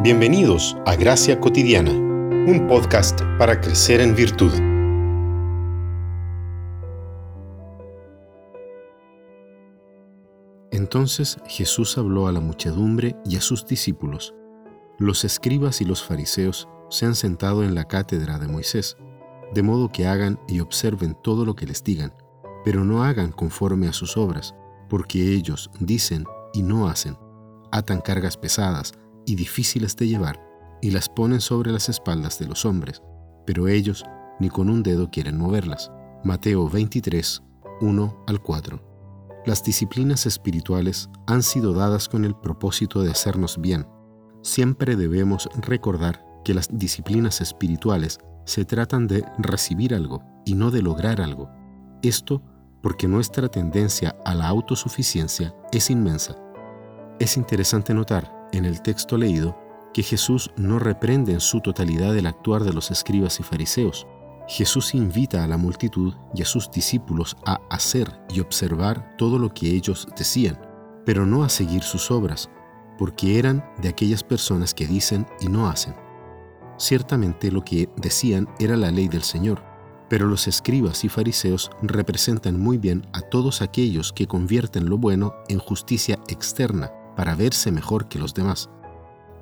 Bienvenidos 0.00 0.76
a 0.86 0.94
Gracia 0.94 1.40
Cotidiana, 1.40 1.90
un 1.90 2.68
podcast 2.68 3.20
para 3.36 3.60
crecer 3.60 4.00
en 4.00 4.14
virtud. 4.14 4.52
Entonces 10.70 11.38
Jesús 11.48 11.98
habló 11.98 12.28
a 12.28 12.32
la 12.32 12.38
muchedumbre 12.38 13.16
y 13.24 13.38
a 13.38 13.40
sus 13.40 13.66
discípulos. 13.66 14.36
Los 15.00 15.24
escribas 15.24 15.80
y 15.80 15.84
los 15.84 16.04
fariseos 16.04 16.68
se 16.90 17.04
han 17.04 17.16
sentado 17.16 17.64
en 17.64 17.74
la 17.74 17.88
cátedra 17.88 18.38
de 18.38 18.46
Moisés, 18.46 18.96
de 19.52 19.62
modo 19.64 19.88
que 19.88 20.06
hagan 20.06 20.38
y 20.46 20.60
observen 20.60 21.16
todo 21.24 21.44
lo 21.44 21.56
que 21.56 21.66
les 21.66 21.82
digan, 21.82 22.14
pero 22.64 22.84
no 22.84 23.02
hagan 23.02 23.32
conforme 23.32 23.88
a 23.88 23.92
sus 23.92 24.16
obras, 24.16 24.54
porque 24.88 25.34
ellos 25.34 25.72
dicen 25.80 26.24
y 26.52 26.62
no 26.62 26.86
hacen, 26.86 27.18
atan 27.72 28.00
cargas 28.00 28.36
pesadas, 28.36 28.92
y 29.28 29.34
difíciles 29.34 29.94
de 29.94 30.08
llevar, 30.08 30.40
y 30.80 30.90
las 30.90 31.08
ponen 31.10 31.42
sobre 31.42 31.70
las 31.70 31.90
espaldas 31.90 32.38
de 32.38 32.46
los 32.46 32.64
hombres, 32.64 33.02
pero 33.46 33.68
ellos 33.68 34.04
ni 34.40 34.48
con 34.48 34.70
un 34.70 34.82
dedo 34.82 35.10
quieren 35.10 35.36
moverlas. 35.36 35.90
Mateo 36.24 36.68
23, 36.68 37.42
1 37.82 38.24
al 38.26 38.40
4. 38.40 38.82
Las 39.44 39.62
disciplinas 39.62 40.24
espirituales 40.24 41.10
han 41.26 41.42
sido 41.42 41.74
dadas 41.74 42.08
con 42.08 42.24
el 42.24 42.34
propósito 42.34 43.02
de 43.02 43.10
hacernos 43.10 43.60
bien. 43.60 43.86
Siempre 44.42 44.96
debemos 44.96 45.48
recordar 45.60 46.24
que 46.42 46.54
las 46.54 46.68
disciplinas 46.72 47.42
espirituales 47.42 48.18
se 48.46 48.64
tratan 48.64 49.06
de 49.06 49.26
recibir 49.36 49.94
algo 49.94 50.22
y 50.46 50.54
no 50.54 50.70
de 50.70 50.80
lograr 50.80 51.20
algo. 51.20 51.50
Esto 52.02 52.42
porque 52.82 53.08
nuestra 53.08 53.48
tendencia 53.48 54.16
a 54.24 54.34
la 54.34 54.48
autosuficiencia 54.48 55.54
es 55.70 55.90
inmensa. 55.90 56.34
Es 57.18 57.36
interesante 57.36 57.92
notar 57.92 58.37
en 58.52 58.64
el 58.64 58.82
texto 58.82 59.16
leído 59.16 59.56
que 59.92 60.02
Jesús 60.02 60.50
no 60.56 60.78
reprende 60.78 61.32
en 61.32 61.40
su 61.40 61.60
totalidad 61.60 62.16
el 62.16 62.26
actuar 62.26 62.64
de 62.64 62.72
los 62.72 62.90
escribas 62.90 63.40
y 63.40 63.42
fariseos. 63.42 64.06
Jesús 64.46 64.94
invita 64.94 65.44
a 65.44 65.46
la 65.46 65.58
multitud 65.58 66.14
y 66.34 66.42
a 66.42 66.46
sus 66.46 66.70
discípulos 66.70 67.36
a 67.44 67.60
hacer 67.70 68.08
y 68.30 68.40
observar 68.40 69.16
todo 69.16 69.38
lo 69.38 69.52
que 69.52 69.70
ellos 69.70 70.08
decían, 70.16 70.58
pero 71.04 71.26
no 71.26 71.44
a 71.44 71.48
seguir 71.48 71.82
sus 71.82 72.10
obras, 72.10 72.48
porque 72.96 73.38
eran 73.38 73.64
de 73.82 73.88
aquellas 73.88 74.22
personas 74.22 74.72
que 74.72 74.86
dicen 74.86 75.26
y 75.40 75.48
no 75.48 75.68
hacen. 75.68 75.94
Ciertamente 76.78 77.50
lo 77.50 77.64
que 77.64 77.88
decían 77.96 78.48
era 78.58 78.76
la 78.76 78.90
ley 78.90 79.08
del 79.08 79.22
Señor, 79.22 79.62
pero 80.08 80.26
los 80.26 80.46
escribas 80.48 81.04
y 81.04 81.08
fariseos 81.08 81.70
representan 81.82 82.58
muy 82.58 82.78
bien 82.78 83.06
a 83.12 83.20
todos 83.20 83.60
aquellos 83.60 84.12
que 84.12 84.26
convierten 84.26 84.88
lo 84.88 84.96
bueno 84.96 85.34
en 85.48 85.58
justicia 85.58 86.18
externa 86.28 86.90
para 87.18 87.34
verse 87.34 87.72
mejor 87.72 88.06
que 88.06 88.20
los 88.20 88.32
demás. 88.32 88.70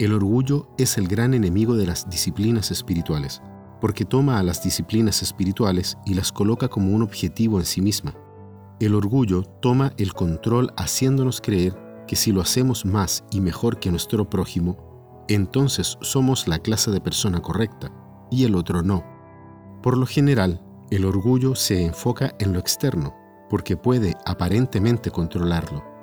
El 0.00 0.12
orgullo 0.12 0.66
es 0.76 0.98
el 0.98 1.06
gran 1.06 1.34
enemigo 1.34 1.76
de 1.76 1.86
las 1.86 2.10
disciplinas 2.10 2.72
espirituales, 2.72 3.40
porque 3.80 4.04
toma 4.04 4.40
a 4.40 4.42
las 4.42 4.64
disciplinas 4.64 5.22
espirituales 5.22 5.96
y 6.04 6.14
las 6.14 6.32
coloca 6.32 6.66
como 6.66 6.92
un 6.92 7.02
objetivo 7.02 7.60
en 7.60 7.64
sí 7.64 7.80
misma. 7.80 8.12
El 8.80 8.96
orgullo 8.96 9.44
toma 9.44 9.92
el 9.98 10.14
control 10.14 10.72
haciéndonos 10.76 11.40
creer 11.40 11.78
que 12.08 12.16
si 12.16 12.32
lo 12.32 12.40
hacemos 12.40 12.84
más 12.84 13.22
y 13.30 13.40
mejor 13.40 13.78
que 13.78 13.92
nuestro 13.92 14.28
prójimo, 14.28 15.24
entonces 15.28 15.96
somos 16.00 16.48
la 16.48 16.58
clase 16.58 16.90
de 16.90 17.00
persona 17.00 17.40
correcta 17.40 17.92
y 18.32 18.46
el 18.46 18.56
otro 18.56 18.82
no. 18.82 19.04
Por 19.80 19.96
lo 19.96 20.06
general, 20.06 20.60
el 20.90 21.04
orgullo 21.04 21.54
se 21.54 21.84
enfoca 21.84 22.34
en 22.40 22.52
lo 22.52 22.58
externo, 22.58 23.14
porque 23.48 23.76
puede 23.76 24.16
aparentemente 24.26 25.12
controlarlo. 25.12 25.99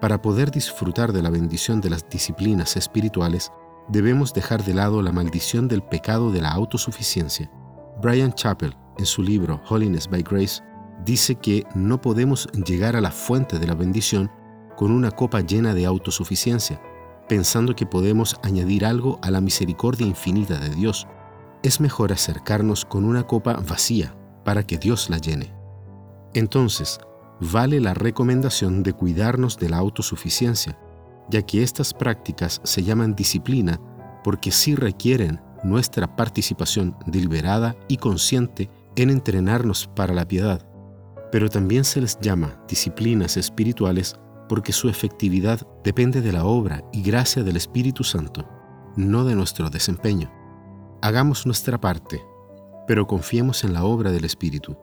Para 0.00 0.20
poder 0.20 0.50
disfrutar 0.50 1.12
de 1.12 1.22
la 1.22 1.30
bendición 1.30 1.80
de 1.80 1.88
las 1.88 2.06
disciplinas 2.08 2.76
espirituales, 2.76 3.50
debemos 3.88 4.34
dejar 4.34 4.62
de 4.62 4.74
lado 4.74 5.00
la 5.00 5.10
maldición 5.10 5.68
del 5.68 5.82
pecado 5.82 6.30
de 6.30 6.42
la 6.42 6.50
autosuficiencia. 6.50 7.50
Brian 8.02 8.34
Chappell, 8.34 8.76
en 8.98 9.06
su 9.06 9.22
libro 9.22 9.60
Holiness 9.68 10.08
by 10.08 10.22
Grace, 10.22 10.62
dice 11.04 11.36
que 11.36 11.64
no 11.74 12.00
podemos 12.00 12.46
llegar 12.66 12.94
a 12.94 13.00
la 13.00 13.10
fuente 13.10 13.58
de 13.58 13.66
la 13.66 13.74
bendición 13.74 14.30
con 14.76 14.90
una 14.90 15.10
copa 15.10 15.40
llena 15.40 15.72
de 15.72 15.86
autosuficiencia, 15.86 16.80
pensando 17.26 17.74
que 17.74 17.86
podemos 17.86 18.38
añadir 18.42 18.84
algo 18.84 19.18
a 19.22 19.30
la 19.30 19.40
misericordia 19.40 20.06
infinita 20.06 20.58
de 20.58 20.68
Dios. 20.70 21.06
Es 21.62 21.80
mejor 21.80 22.12
acercarnos 22.12 22.84
con 22.84 23.04
una 23.04 23.22
copa 23.26 23.54
vacía 23.66 24.14
para 24.44 24.62
que 24.62 24.76
Dios 24.76 25.08
la 25.08 25.16
llene. 25.16 25.54
Entonces, 26.34 27.00
vale 27.40 27.80
la 27.80 27.94
recomendación 27.94 28.82
de 28.82 28.92
cuidarnos 28.92 29.58
de 29.58 29.68
la 29.68 29.78
autosuficiencia, 29.78 30.78
ya 31.28 31.42
que 31.42 31.62
estas 31.62 31.92
prácticas 31.92 32.60
se 32.64 32.82
llaman 32.82 33.14
disciplina 33.14 33.80
porque 34.24 34.50
sí 34.50 34.74
requieren 34.74 35.40
nuestra 35.64 36.16
participación 36.16 36.96
deliberada 37.06 37.76
y 37.88 37.96
consciente 37.96 38.70
en 38.96 39.10
entrenarnos 39.10 39.88
para 39.94 40.14
la 40.14 40.26
piedad, 40.26 40.66
pero 41.30 41.48
también 41.48 41.84
se 41.84 42.00
les 42.00 42.18
llama 42.20 42.58
disciplinas 42.68 43.36
espirituales 43.36 44.16
porque 44.48 44.72
su 44.72 44.88
efectividad 44.88 45.66
depende 45.82 46.20
de 46.20 46.32
la 46.32 46.44
obra 46.44 46.84
y 46.92 47.02
gracia 47.02 47.42
del 47.42 47.56
Espíritu 47.56 48.04
Santo, 48.04 48.48
no 48.96 49.24
de 49.24 49.34
nuestro 49.34 49.68
desempeño. 49.70 50.30
Hagamos 51.02 51.46
nuestra 51.46 51.80
parte, 51.80 52.22
pero 52.86 53.06
confiemos 53.06 53.64
en 53.64 53.72
la 53.72 53.84
obra 53.84 54.12
del 54.12 54.24
Espíritu. 54.24 54.76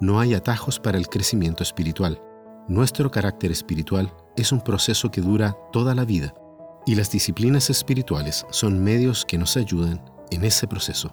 No 0.00 0.20
hay 0.20 0.34
atajos 0.34 0.78
para 0.78 0.96
el 0.96 1.08
crecimiento 1.08 1.64
espiritual. 1.64 2.22
Nuestro 2.68 3.10
carácter 3.10 3.50
espiritual 3.50 4.12
es 4.36 4.52
un 4.52 4.60
proceso 4.60 5.10
que 5.10 5.20
dura 5.20 5.56
toda 5.72 5.94
la 5.94 6.04
vida 6.04 6.34
y 6.86 6.94
las 6.94 7.10
disciplinas 7.10 7.68
espirituales 7.68 8.46
son 8.50 8.82
medios 8.82 9.24
que 9.24 9.38
nos 9.38 9.56
ayudan 9.56 10.00
en 10.30 10.44
ese 10.44 10.68
proceso. 10.68 11.12